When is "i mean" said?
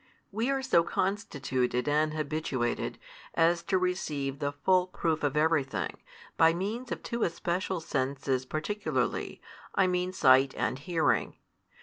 9.75-10.11